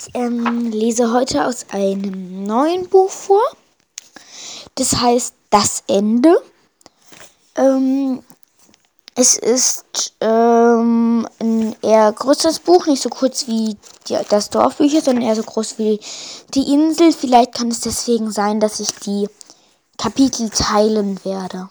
[0.00, 3.42] Ich ähm, lese heute aus einem neuen Buch vor.
[4.76, 6.42] Das heißt Das Ende.
[7.54, 8.22] Ähm,
[9.14, 13.76] es ist ähm, ein eher größeres Buch, nicht so kurz wie
[14.08, 16.00] die, das Dorfbücher, sondern eher so groß wie
[16.54, 17.12] die Insel.
[17.12, 19.28] Vielleicht kann es deswegen sein, dass ich die
[19.98, 21.68] Kapitel teilen werde.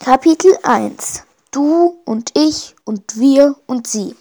[0.00, 4.14] Kapitel 1 Du und ich und wir und sie.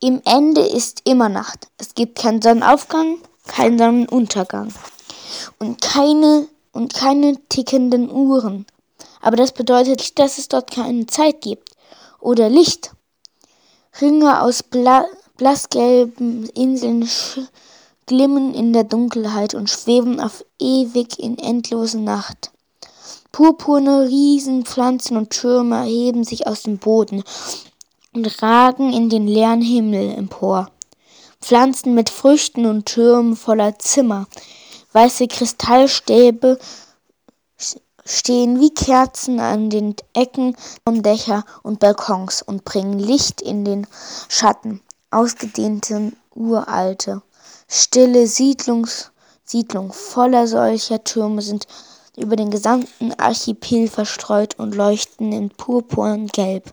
[0.00, 1.68] Im Ende ist immer Nacht.
[1.78, 3.16] Es gibt keinen Sonnenaufgang,
[3.46, 4.74] keinen Sonnenuntergang
[5.58, 8.66] und keine und keine tickenden Uhren.
[9.22, 11.70] Aber das bedeutet nicht, dass es dort keine Zeit gibt
[12.20, 12.90] oder Licht.
[13.98, 15.06] Ringe aus bla
[15.38, 17.08] blassgelben Inseln
[18.04, 22.50] glimmen in der Dunkelheit und schweben auf ewig in endlose Nacht.
[23.32, 27.24] Purpurne Riesenpflanzen und Türme erheben sich aus dem Boden
[28.16, 30.70] und ragen in den leeren Himmel empor.
[31.40, 34.26] Pflanzen mit Früchten und Türmen voller Zimmer.
[34.92, 36.58] Weiße Kristallstäbe
[38.04, 43.86] stehen wie Kerzen an den Ecken von Dächer und Balkons und bringen Licht in den
[44.28, 44.80] Schatten.
[45.10, 47.22] Ausgedehnte, uralte,
[47.68, 49.10] stille Siedlungs
[49.48, 51.68] Siedlung voller solcher Türme sind
[52.16, 56.72] über den gesamten Archipel verstreut und leuchten in Purpur und Gelb.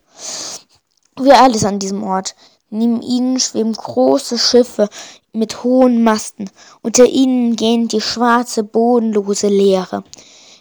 [1.20, 2.36] Wie alles an diesem Ort.
[2.70, 4.90] Neben ihnen schweben große Schiffe
[5.32, 6.50] mit hohen Masten.
[6.82, 10.04] Unter ihnen gehen die schwarze, bodenlose Leere.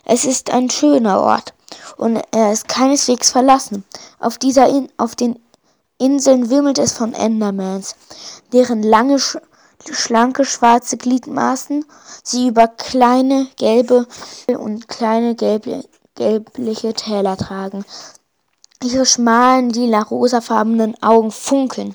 [0.04, 1.54] Es ist ein schöner Ort
[1.96, 3.84] und er ist keineswegs verlassen.
[4.18, 5.38] Auf dieser In auf den
[5.98, 7.94] Inseln wimmelt es von Endermans,
[8.52, 9.18] deren lange
[9.90, 11.84] schlanke schwarze Gliedmaßen
[12.24, 14.06] sie über kleine gelbe
[14.48, 15.68] und kleine gelb
[16.14, 17.84] gelbliche Täler tragen.
[18.82, 21.94] Ihre schmalen, lila-rosafarbenen Augen funkeln.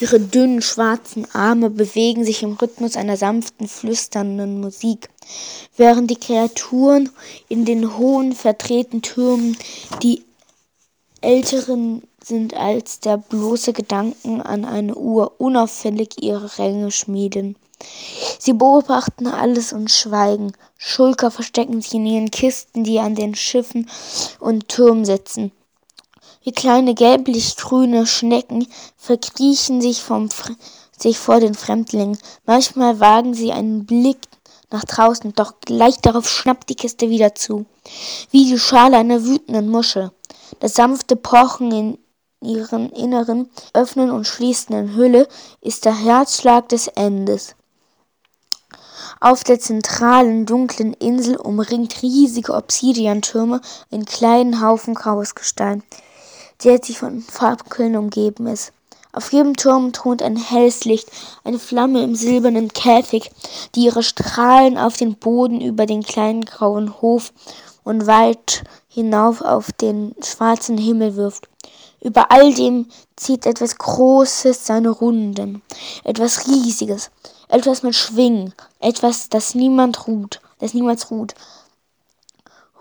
[0.00, 5.10] Ihre dünnen, schwarzen Arme bewegen sich im Rhythmus einer sanften, flüsternden Musik,
[5.76, 7.10] während die Kreaturen
[7.48, 9.56] in den hohen, verdrehten Türmen
[10.02, 10.24] die
[11.20, 17.56] älteren sind als der bloße Gedanken an eine Uhr unauffällig ihre Ränge schmieden.
[18.38, 20.52] Sie beobachten alles und schweigen.
[20.78, 23.88] Schulker verstecken sich in ihren Kisten, die an den Schiffen
[24.40, 25.52] und Türmen sitzen.
[26.44, 28.68] Wie kleine gelblich-grüne Schnecken
[28.98, 30.04] verkriechen sich,
[30.98, 32.18] sich vor den Fremdlingen.
[32.44, 34.18] Manchmal wagen sie einen Blick
[34.70, 37.64] nach draußen, doch gleich darauf schnappt die Kiste wieder zu,
[38.30, 40.10] wie die Schale einer wütenden Muschel.
[40.60, 41.98] Das sanfte Pochen in
[42.42, 45.26] ihren inneren, öffnen und schließenden Hülle
[45.62, 47.54] ist der Herzschlag des Endes.
[49.18, 55.82] Auf der zentralen dunklen Insel umringt riesige Obsidiantürme in kleinen Haufen graues Gestein,
[56.62, 58.72] der sich von Farbkühlen umgeben ist.
[59.12, 61.08] Auf jedem Turm thront ein helles Licht,
[61.44, 63.30] eine Flamme im silbernen Käfig,
[63.74, 67.32] die ihre Strahlen auf den Boden über den kleinen grauen Hof
[67.84, 71.48] und weit hinauf auf den schwarzen Himmel wirft.
[72.00, 75.62] Über all dem zieht etwas Großes seine Runden,
[76.02, 77.10] etwas Riesiges,
[77.48, 81.34] etwas mit Schwingen, etwas, das niemand ruht, das niemals ruht.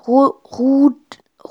[0.08, 0.98] Ru ruht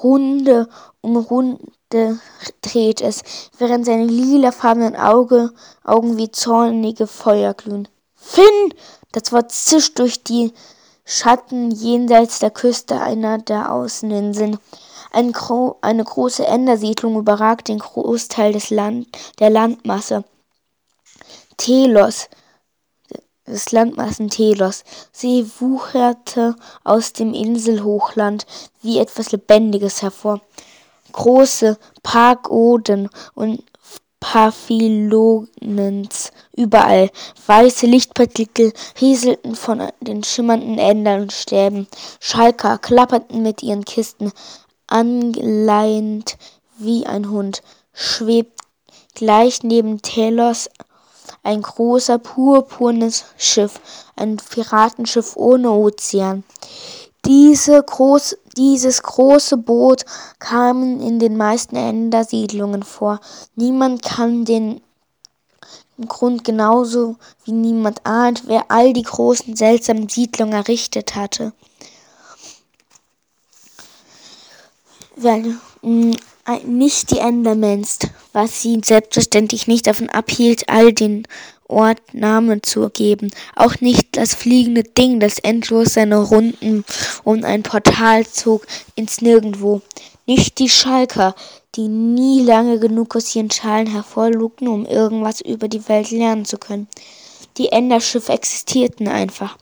[0.02, 0.68] Runde
[1.00, 2.20] um Runde
[2.62, 3.22] dreht es,
[3.58, 5.52] während seine lilafarbenen Auge,
[5.84, 7.88] Augen wie zornige Feuer glühen.
[8.14, 8.74] Finn!
[9.12, 10.52] Das Wort zischt durch die
[11.04, 14.58] Schatten jenseits der Küste einer der Außeninseln.
[15.12, 19.08] Ein Gro eine große Endersiedlung überragt den Großteil des Land
[19.38, 20.24] der Landmasse.
[21.58, 22.28] Telos,
[23.46, 24.84] des Landmassen Telos.
[25.12, 28.46] Sie wucherte aus dem Inselhochland
[28.82, 30.40] wie etwas Lebendiges hervor.
[31.12, 33.62] Große Pagoden und
[34.20, 35.50] Papillonens
[36.56, 37.10] überall.
[37.46, 41.88] Weiße Lichtpartikel rieselten von den schimmernden Ändern und Stäben.
[42.20, 44.30] Schalker klapperten mit ihren Kisten
[44.86, 46.38] angeleint
[46.78, 48.60] wie ein Hund, schwebt
[49.14, 50.68] gleich neben Telos
[51.42, 53.80] ein großer purpurnes Schiff,
[54.16, 56.44] ein Piratenschiff ohne Ozean.
[57.24, 60.04] Diese groß, dieses große Boot
[60.38, 63.20] kam in den meisten Endersiedlungen vor.
[63.54, 64.80] Niemand kann den
[66.08, 71.52] Grund genauso wie niemand ahnt, wer all die großen seltsamen Siedlungen errichtet hatte.
[75.16, 76.12] weil mm,
[76.64, 77.98] nicht die Endermans,
[78.32, 81.26] was sie selbstverständlich nicht davon abhielt, all den
[81.68, 83.30] Ort Namen zu geben.
[83.56, 86.84] Auch nicht das fliegende Ding, das endlos seine Runden
[87.24, 89.80] um ein Portal zog ins Nirgendwo.
[90.26, 91.34] Nicht die Schalker,
[91.74, 96.58] die nie lange genug aus ihren Schalen hervorlugten, um irgendwas über die Welt lernen zu
[96.58, 96.88] können.
[97.56, 99.56] Die Enderschiffe existierten einfach.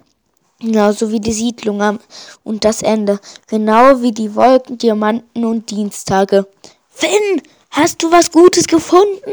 [0.60, 1.98] Genauso wie die Siedlung
[2.44, 3.18] und das Ende.
[3.46, 6.46] Genau wie die Wolken, Diamanten und Dienstage.
[6.90, 9.32] Finn, hast du was Gutes gefunden?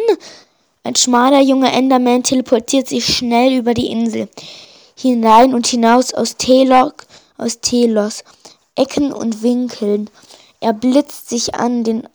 [0.84, 4.30] Ein schmaler junger Enderman teleportiert sich schnell über die Insel.
[4.96, 7.06] Hinein und hinaus aus Telok,
[7.38, 8.24] aus Telos.
[8.76, 10.10] Ecken und Winkeln.
[10.62, 12.08] Er blitzt sich an den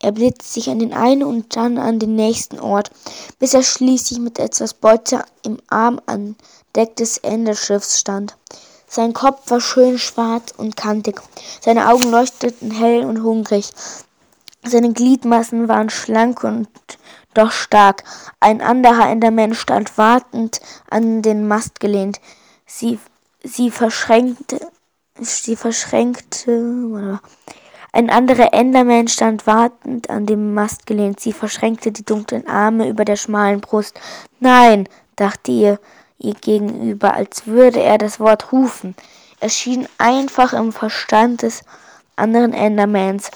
[0.00, 2.90] er blitzt sich an den einen und dann an den nächsten Ort,
[3.38, 6.36] bis er schließlich mit etwas Beute im Arm an
[6.76, 8.36] Deck des Enderschiffs stand.
[8.86, 11.20] Sein Kopf war schön schwarz und kantig,
[11.60, 13.72] seine Augen leuchteten hell und hungrig,
[14.64, 16.68] seine Gliedmassen waren schlank und
[17.34, 18.04] doch stark.
[18.40, 20.60] Ein anderer Enderman stand wartend
[20.90, 22.20] an den Mast gelehnt.
[22.66, 22.98] Sie,
[23.42, 24.60] sie verschränkte,
[25.20, 27.20] sie verschränkte,
[27.92, 31.20] ein anderer Enderman stand wartend an dem Mast gelehnt.
[31.20, 33.98] Sie verschränkte die dunklen Arme über der schmalen Brust.
[34.40, 35.80] Nein, dachte ihr,
[36.18, 38.94] ihr gegenüber, als würde er das Wort rufen.
[39.40, 41.62] Es schien einfach im Verstand des
[42.16, 43.30] anderen Endermans.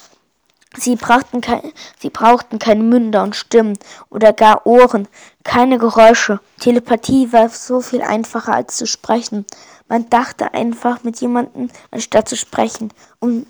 [0.76, 1.60] Sie brauchten, kein,
[1.99, 3.78] sie brauchten keine Münder und Stimmen
[4.08, 5.06] oder gar Ohren,
[5.44, 6.40] keine Geräusche.
[6.60, 9.44] Telepathie war so viel einfacher als zu sprechen.
[9.88, 12.93] Man dachte einfach mit jemandem, anstatt zu sprechen.
[13.20, 13.46] Und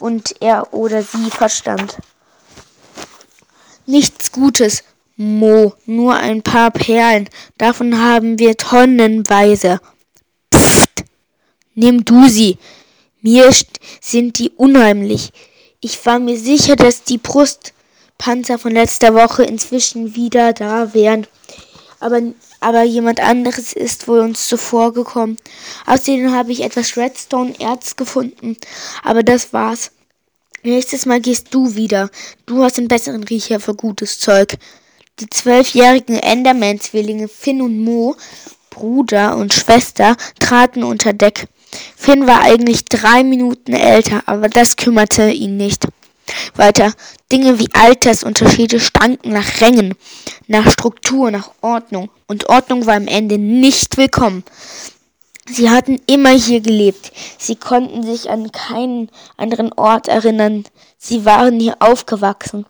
[0.00, 1.96] und er oder sie verstand.
[3.86, 4.82] Nichts Gutes,
[5.16, 9.80] Mo, nur ein paar Perlen, davon haben wir tonnenweise.
[10.52, 11.04] Pfft,
[11.74, 12.58] nimm du sie.
[13.22, 13.50] Mir
[14.00, 15.32] sind die unheimlich.
[15.80, 21.26] Ich war mir sicher, dass die Brustpanzer von letzter Woche inzwischen wieder da wären.
[21.98, 22.20] Aber,
[22.66, 25.36] aber jemand anderes ist wohl uns zuvor gekommen.
[25.86, 28.56] Außerdem habe ich etwas Redstone-Erz gefunden.
[29.04, 29.92] Aber das war's.
[30.64, 32.10] Nächstes Mal gehst du wieder.
[32.44, 34.56] Du hast einen besseren Riecher für gutes Zeug.
[35.20, 38.16] Die zwölfjährigen Enderman-Zwillinge Finn und Mo,
[38.70, 41.46] Bruder und Schwester, traten unter Deck.
[41.94, 45.86] Finn war eigentlich drei Minuten älter, aber das kümmerte ihn nicht.
[46.54, 46.92] Weiter.
[47.30, 49.94] Dinge wie Altersunterschiede stanken nach Rängen,
[50.46, 52.10] nach Struktur, nach Ordnung.
[52.26, 54.44] Und Ordnung war am Ende nicht willkommen.
[55.48, 57.12] Sie hatten immer hier gelebt.
[57.38, 60.64] Sie konnten sich an keinen anderen Ort erinnern.
[60.98, 62.66] Sie waren hier aufgewachsen.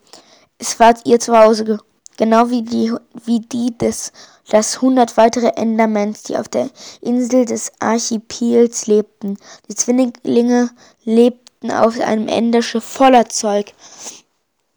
[0.59, 1.79] Es war ihr Zuhause,
[2.17, 2.93] genau wie die,
[3.25, 4.11] wie die des,
[4.49, 6.69] das hundert weitere Endermans, die auf der
[7.01, 9.37] Insel des Archipels lebten.
[9.69, 10.69] Die Zwillinge
[11.03, 13.73] lebten auf einem Enderschiff voller Zeug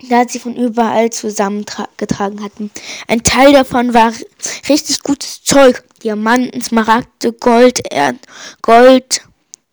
[0.08, 2.70] da sie von überall zusammengetragen hatten.
[3.06, 4.12] Ein Teil davon war
[4.68, 5.82] richtig gutes Zeug.
[6.02, 8.14] Diamanten, Smaragde, Gold, er
[8.62, 9.22] Gold,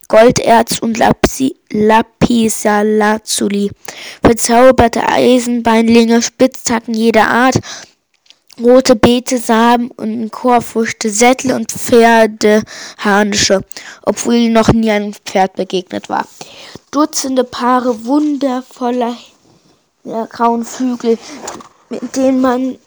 [0.10, 3.72] Golderz und Lapsi Lapisalazuli.
[4.22, 7.56] Verzauberte Eisenbeinlinge, Spitzhacken jeder Art,
[8.60, 13.64] rote Beete, Samen und Chorfrüchte, Sättel und Pferdeharnische,
[14.04, 16.28] obwohl noch nie ein Pferd begegnet war.
[16.92, 19.16] Dutzende Paare wundervoller
[20.04, 21.18] der grauen Flügel,
[21.90, 22.78] mit denen man,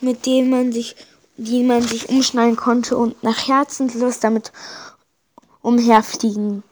[0.00, 0.96] mit denen man sich,
[1.36, 4.52] die man sich umschneiden konnte und nach Herzenslust damit
[5.62, 6.62] umherfliegen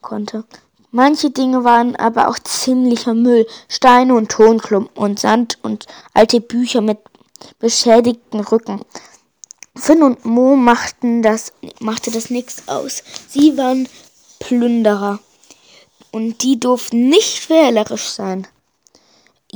[0.00, 0.44] konnte.
[0.90, 6.80] Manche Dinge waren aber auch ziemlicher Müll, Steine und Tonklumpen und Sand und alte Bücher
[6.80, 6.98] mit
[7.58, 8.80] beschädigten Rücken.
[9.76, 13.02] Finn und Mo machten das, machte das nichts aus.
[13.28, 13.88] Sie waren
[14.38, 15.18] Plünderer.
[16.12, 18.46] Und die durften nicht wählerisch sein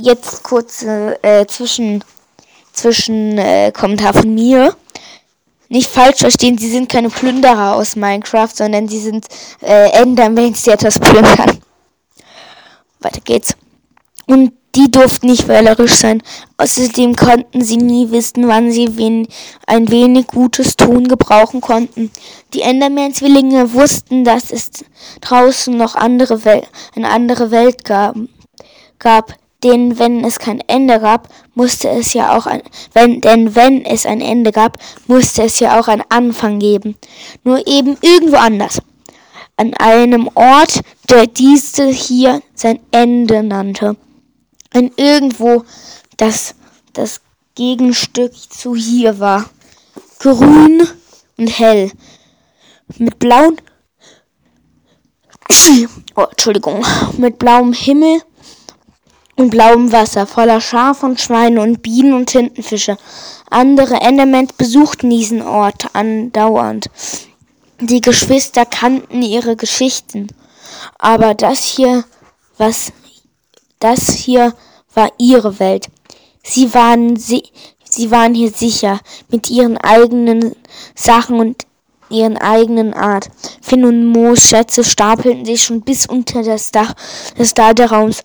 [0.01, 2.03] jetzt kurz äh, zwischen,
[2.73, 4.75] zwischen äh, Kommentar von mir.
[5.67, 9.27] Nicht falsch verstehen, sie sind keine Plünderer aus Minecraft, sondern sie sind
[9.61, 11.59] äh, Endermans, die etwas plündern.
[12.99, 13.55] Weiter geht's.
[14.29, 16.21] Und die durften nicht wählerisch sein.
[16.57, 19.27] Außerdem konnten sie nie wissen, wann sie wen
[19.65, 22.11] ein wenig gutes Tun gebrauchen konnten.
[22.53, 24.69] Die Enderman-Zwillinge wussten, dass es
[25.21, 26.61] draußen noch andere Wel
[26.95, 28.15] eine andere Welt gab,
[28.99, 29.33] gab,
[29.63, 32.61] denn wenn es kein Ende gab, musste es ja auch ein,
[32.93, 36.95] wenn, denn wenn es ein Ende gab, musste es ja auch einen Anfang geben.
[37.43, 38.79] Nur eben irgendwo anders.
[39.57, 43.97] An einem Ort, der diese hier sein Ende nannte.
[44.71, 45.63] Ein irgendwo,
[46.17, 46.55] das
[46.93, 47.21] das
[47.55, 49.49] Gegenstück zu hier war.
[50.19, 50.87] Grün
[51.37, 51.91] und hell.
[52.97, 53.57] Mit blauen,
[56.15, 56.85] oh, Entschuldigung,
[57.17, 58.21] mit blauem Himmel
[59.35, 62.97] und blauem Wasser, voller Schaf und Schweine und Bienen und Tintenfische.
[63.49, 66.89] Andere Endermans besuchten diesen Ort andauernd.
[67.79, 70.27] Die Geschwister kannten ihre Geschichten.
[70.97, 72.03] Aber das hier,
[72.57, 72.91] was
[73.79, 74.53] Das hier
[74.93, 75.87] war ihre Welt.
[76.43, 77.43] Sie waren, sie,
[77.83, 80.55] sie waren hier sicher mit ihren eigenen
[80.95, 81.65] Sachen und
[82.09, 83.29] ihren eigenen Art.
[83.61, 86.93] Finn und Moos Schätze stapelten sich schon bis unter das Dach
[87.37, 88.23] des Laderaums.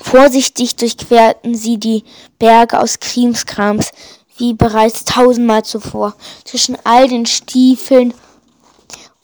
[0.00, 2.02] Vorsichtig durchquerten sie die
[2.38, 3.90] Berge aus Krimskrams,
[4.38, 6.16] wie bereits tausendmal zuvor.
[6.44, 8.12] Zwischen all den Stiefeln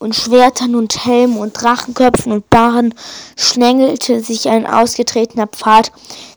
[0.00, 2.94] und Schwertern und Helmen und Drachenköpfen und Barren
[3.36, 5.92] schlängelte sich ein ausgetretener Pfad,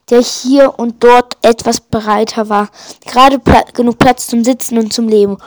[0.09, 2.67] der hier und dort etwas breiter war.
[3.05, 5.37] Gerade Pla genug Platz zum Sitzen und zum Leben.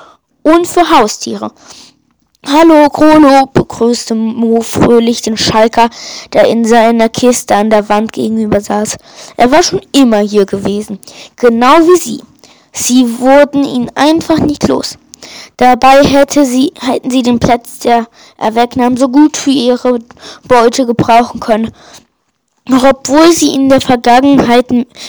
[0.42, 1.52] Und für Haustiere.
[2.46, 5.90] Hallo, Krolo, begrüßte Mo fröhlich den Schalker,
[6.32, 8.96] der in seiner Kiste an der Wand gegenüber saß.
[9.36, 11.00] Er war schon immer hier gewesen,
[11.36, 12.22] genau wie sie.
[12.72, 14.96] Sie wurden ihn einfach nicht los.
[15.56, 18.06] Dabei hätte sie, hätten sie den Platz, der
[18.38, 19.98] er wegnahm, so gut für ihre
[20.46, 21.72] Beute gebrauchen können.
[22.68, 24.66] Doch obwohl sie in der Vergangenheit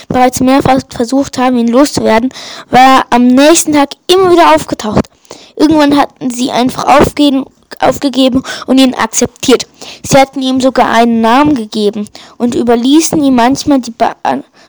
[0.07, 2.29] bereits mehrfach versucht haben, ihn loszuwerden,
[2.69, 5.09] war er am nächsten Tag immer wieder aufgetaucht.
[5.55, 7.45] Irgendwann hatten sie einfach aufgegeben,
[7.79, 9.65] aufgegeben und ihn akzeptiert.
[10.07, 14.15] Sie hatten ihm sogar einen Namen gegeben und überließen ihm manchmal die Be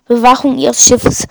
[0.06, 1.26] Bewachung ihres Schiffes.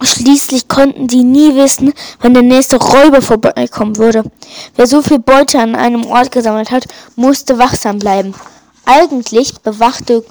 [0.00, 4.24] Schließlich konnten sie nie wissen, wann der nächste Räuber vorbeikommen würde.
[4.76, 6.84] Wer so viel Beute an einem Ort gesammelt hat,
[7.16, 8.34] musste wachsam bleiben.
[8.84, 10.24] Eigentlich bewachte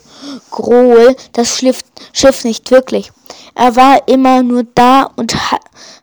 [0.50, 1.62] Grohl das
[2.14, 3.12] Schiff nicht wirklich.
[3.56, 5.36] Er war immer nur da und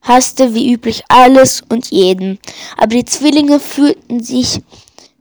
[0.03, 2.39] hasste wie üblich alles und jeden.
[2.77, 4.61] Aber die Zwillinge fühlten sich,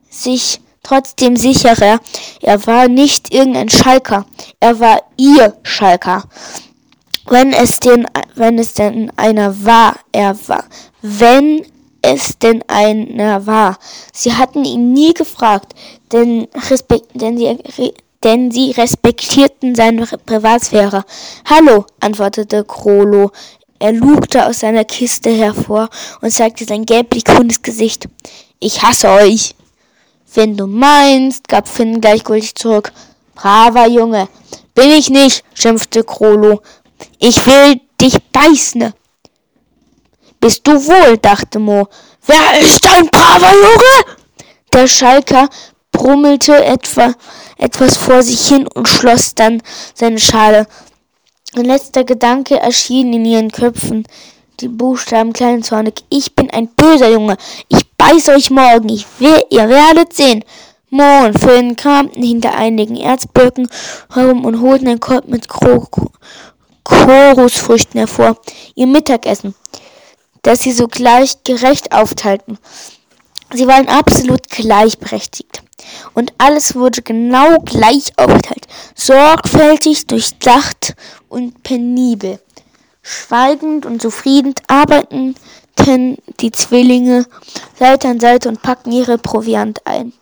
[0.09, 1.99] sich trotzdem sicherer.
[2.41, 4.25] Er war nicht irgendein Schalker,
[4.59, 6.23] er war ihr Schalker.
[7.25, 10.65] Wenn es denn, wenn es denn einer war, er war.
[11.01, 11.65] Wenn
[12.01, 13.77] es denn einer war.
[14.11, 15.73] Sie hatten ihn nie gefragt,
[16.11, 21.05] denn, respekt, denn, sie, denn sie respektierten seine Privatsphäre.
[21.49, 23.31] Hallo, antwortete Krolo.
[23.79, 25.89] Er lugte aus seiner Kiste hervor
[26.21, 28.07] und zeigte sein gelblich-grünes Gesicht.
[28.59, 29.55] Ich hasse euch.
[30.33, 32.91] Wenn du meinst, gab Finn gleichgültig zurück.
[33.35, 34.27] Braver Junge.
[34.73, 36.61] Bin ich nicht, schimpfte Krolo.
[37.19, 38.93] Ich will dich beißen.
[40.39, 41.87] Bist du wohl, dachte Mo.
[42.25, 44.17] Wer ist ein braver Junge?
[44.73, 45.49] Der Schalker
[45.91, 47.13] brummelte etwa,
[47.57, 49.61] etwas vor sich hin und schloss dann
[49.93, 50.67] seine Schale.
[51.55, 54.05] Ein letzter Gedanke erschien in ihren Köpfen.
[54.59, 56.03] Die Buchstaben klein und zornig.
[56.09, 57.37] Ich bin ein böser Junge.
[57.69, 58.89] Ich beiß euch morgen.
[58.89, 60.43] Ich will, ihr werdet sehen.
[60.89, 63.67] Mo und Finn kramten hinter einigen Erzblöcken
[64.13, 65.47] herum und holten einen Korb mit
[66.83, 68.37] Chorusfrüchten hervor.
[68.75, 69.55] Ihr Mittagessen
[70.43, 72.59] das sie sogleich gerecht aufteilten.
[73.53, 75.63] Sie waren absolut gleichberechtigt.
[76.13, 80.95] Und alles wurde genau gleich aufgeteilt, sorgfältig, durchdacht
[81.27, 82.39] und penibel.
[83.01, 85.35] Schweigend und zufrieden arbeiteten
[86.39, 87.25] die Zwillinge
[87.77, 90.13] Seite an Seite und packten ihre Proviant ein.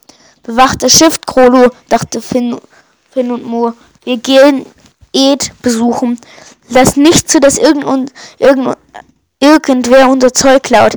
[0.41, 2.59] Bewacht Schiff, Krolo, dachte Finn,
[3.11, 3.73] Finn und Mo.
[4.03, 4.65] Wir gehen
[5.13, 6.19] Ed besuchen.
[6.69, 8.77] Lass nicht zu, dass irgend, irgend,
[9.39, 10.95] irgendwer unser Zeug klaut.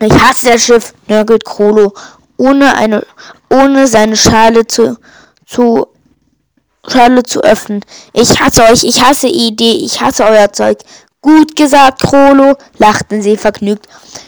[0.00, 1.94] Ich hasse das Schiff, nörgelt Krolo,
[2.36, 3.06] ohne eine,
[3.50, 4.98] ohne seine Schale zu,
[5.46, 5.86] zu,
[6.86, 7.84] Schale zu öffnen.
[8.12, 10.78] Ich hasse euch, ich hasse Idee, ich hasse euer Zeug.
[11.22, 13.86] Gut gesagt, Krolo, lachten sie vergnügt.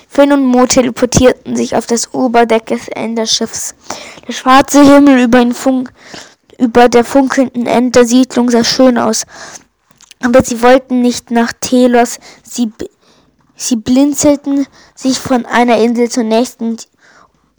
[0.08, 3.74] Finn und Mo teleportierten sich auf das Oberdeck des Enderschiffs.
[4.26, 5.92] Der schwarze Himmel über, Funk,
[6.58, 9.26] über der funkelnden Endersiedlung sah schön aus.
[10.22, 12.72] Aber sie wollten nicht nach Telos, sie
[13.58, 16.76] Sie blinzelten sich von einer Insel zur nächsten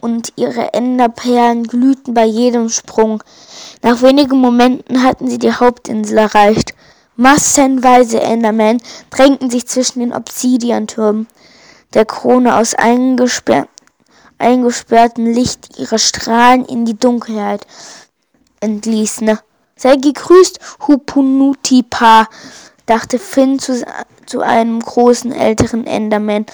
[0.00, 3.20] und ihre Enderperlen glühten bei jedem Sprung.
[3.82, 6.72] Nach wenigen Momenten hatten sie die Hauptinsel erreicht.
[7.16, 11.26] Massenweise Endermen drängten sich zwischen den Obsidiantürmen,
[11.94, 13.66] der Krone aus eingesperrtem
[15.26, 17.66] Licht ihre Strahlen in die Dunkelheit
[18.60, 19.38] entließen.
[19.76, 22.28] Sei gegrüßt, Hupunutipa,
[22.86, 23.84] dachte Finn zu,
[24.26, 26.46] zu einem großen älteren Enderman,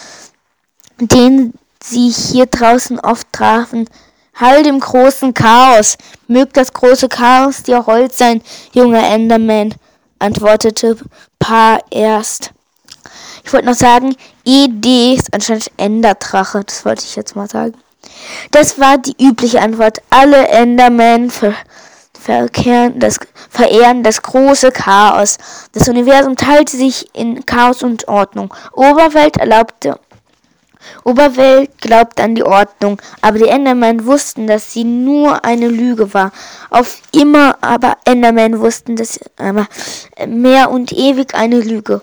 [0.99, 3.89] den sie hier draußen oft trafen.
[4.35, 5.97] Halt im großen Chaos.
[6.27, 8.43] Mögt das große Chaos dir Holz sein,
[8.73, 9.75] junger Enderman,
[10.19, 10.97] antwortete
[11.39, 12.53] Pa erst.
[13.45, 16.65] Ich wollte noch sagen, ED ist anscheinend Enderdrache.
[16.65, 17.75] Das wollte ich jetzt mal sagen.
[18.51, 20.01] Das war die übliche Antwort.
[20.11, 21.55] Alle Endermen ver
[22.25, 23.19] verkehren das,
[23.51, 25.39] verehren das große Chaos.
[25.73, 28.53] Das Universum teilte sich in Chaos und Ordnung.
[28.73, 29.99] Oberwelt erlaubte
[31.05, 36.31] Oberwelt glaubt an die Ordnung, aber die Endermen wussten, dass sie nur eine Lüge war.
[36.71, 39.67] Auf immer aber Endermen wussten, dass aber
[40.27, 42.03] mehr und ewig eine Lüge.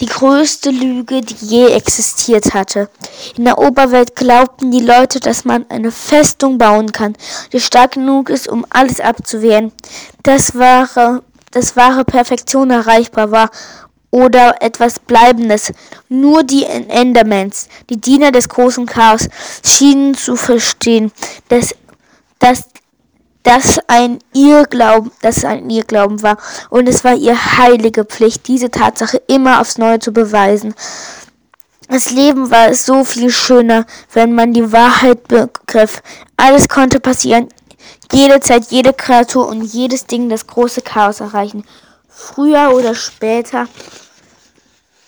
[0.00, 2.90] Die größte Lüge, die je existiert hatte.
[3.36, 7.16] In der Oberwelt glaubten die Leute, dass man eine Festung bauen kann,
[7.52, 9.72] die stark genug ist, um alles abzuwehren.
[10.22, 13.50] Das wahre, das wahre Perfektion erreichbar war
[14.10, 15.72] oder etwas Bleibendes.
[16.08, 19.28] Nur die Endermans, die Diener des großen Chaos,
[19.64, 21.12] schienen zu verstehen,
[21.48, 21.74] dass,
[22.38, 22.64] dass,
[23.46, 26.36] dass ein Irrglauben, dass ein Irrglauben war.
[26.68, 30.74] Und es war ihr heilige Pflicht, diese Tatsache immer aufs Neue zu beweisen.
[31.88, 36.02] Das Leben war so viel schöner, wenn man die Wahrheit begriff.
[36.36, 37.48] Alles konnte passieren.
[38.12, 41.64] Jede Zeit, jede Kreatur und jedes Ding das große Chaos erreichen.
[42.08, 43.68] Früher oder später.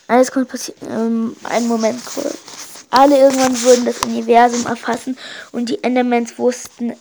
[0.07, 0.89] Alles konnte passieren.
[0.89, 2.01] Ähm, einen Moment.
[2.91, 5.19] Alle irgendwann würden das Universum erfassen
[5.51, 6.93] und die Endermans wussten.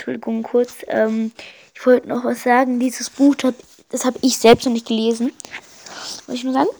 [0.00, 0.76] Entschuldigung, kurz.
[0.86, 1.30] Ähm,
[1.74, 2.80] ich wollte noch was sagen.
[2.80, 3.34] Dieses Buch,
[3.90, 5.30] das habe ich selbst noch nicht gelesen.
[6.26, 6.70] Muss ich nur sagen.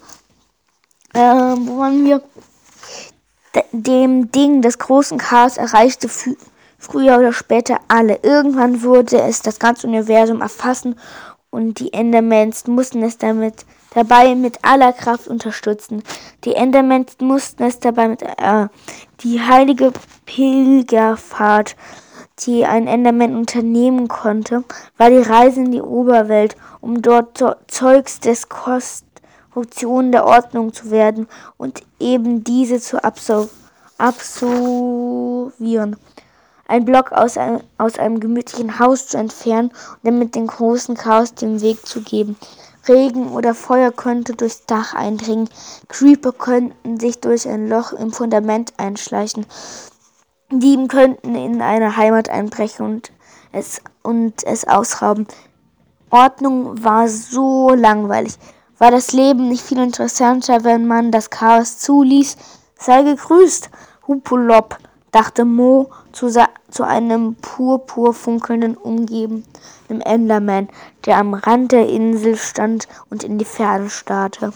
[1.12, 2.22] Ähm, wo man mir
[3.72, 6.08] dem Ding des großen Chaos erreichte
[6.78, 8.20] früher oder später alle.
[8.22, 10.98] Irgendwann würde es das ganze Universum erfassen
[11.50, 16.02] und die Endermans mussten es damit dabei mit aller Kraft unterstützen.
[16.44, 18.68] Die Endermans mussten es dabei mit äh,
[19.20, 19.92] die heilige
[20.24, 21.76] Pilgerfahrt,
[22.46, 24.64] die ein Enderman unternehmen konnte,
[24.96, 31.28] war die Reise in die Oberwelt, um dort Zeugs des Konstruktion der Ordnung zu werden
[31.56, 33.02] und eben diese zu
[33.98, 35.96] absolvieren
[36.70, 41.34] ein Block aus einem, aus einem gemütlichen Haus zu entfernen und damit dem großen Chaos
[41.34, 42.36] den Weg zu geben.
[42.88, 45.50] Regen oder Feuer könnte durchs Dach eindringen.
[45.88, 49.46] Creeper könnten sich durch ein Loch im Fundament einschleichen.
[50.52, 53.12] Dieben könnten in eine Heimat einbrechen und
[53.52, 55.28] es, und es ausrauben.
[56.10, 58.36] Ordnung war so langweilig.
[58.78, 62.36] War das Leben nicht viel interessanter, wenn man das Chaos zuließ?
[62.76, 63.70] Sei gegrüßt,
[64.08, 64.78] Hupulop
[65.12, 66.28] dachte Mo zu,
[66.70, 70.68] zu einem purpur funkelnden, umgebenden Enderman,
[71.06, 74.52] der am Rand der Insel stand und in die Ferne starrte.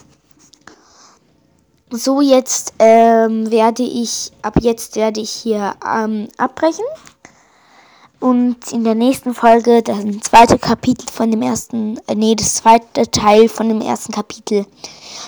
[1.91, 6.83] So, jetzt ähm, werde ich, ab jetzt werde ich hier ähm, abbrechen
[8.19, 13.11] und in der nächsten Folge das zweite Kapitel von dem ersten, äh, nee, das zweite
[13.11, 14.65] Teil von dem ersten Kapitel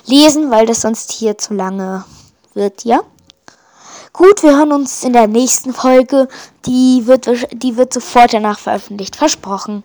[0.08, 2.04] lesen, weil das sonst hier zu lange
[2.56, 3.02] wird, ja?
[4.12, 6.28] Gut, wir hören uns in der nächsten Folge.
[6.66, 9.16] Die wird, die wird sofort danach veröffentlicht.
[9.16, 9.84] Versprochen.